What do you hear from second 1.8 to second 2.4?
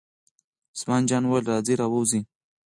ووځئ.